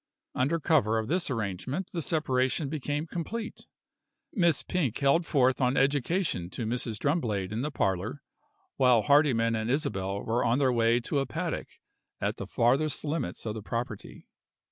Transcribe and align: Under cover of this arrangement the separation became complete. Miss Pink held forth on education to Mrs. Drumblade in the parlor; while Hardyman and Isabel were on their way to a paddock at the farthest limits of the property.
Under 0.33 0.59
cover 0.59 0.97
of 0.97 1.09
this 1.09 1.29
arrangement 1.29 1.91
the 1.91 2.01
separation 2.01 2.69
became 2.69 3.05
complete. 3.05 3.67
Miss 4.33 4.63
Pink 4.63 4.97
held 4.97 5.27
forth 5.27 5.61
on 5.61 5.77
education 5.77 6.49
to 6.49 6.65
Mrs. 6.65 6.97
Drumblade 6.97 7.51
in 7.51 7.61
the 7.61 7.69
parlor; 7.69 8.23
while 8.77 9.03
Hardyman 9.03 9.53
and 9.55 9.69
Isabel 9.69 10.23
were 10.23 10.43
on 10.43 10.57
their 10.57 10.73
way 10.73 10.99
to 11.01 11.19
a 11.19 11.27
paddock 11.27 11.67
at 12.19 12.37
the 12.37 12.47
farthest 12.47 13.05
limits 13.05 13.45
of 13.45 13.53
the 13.53 13.61
property. 13.61 14.25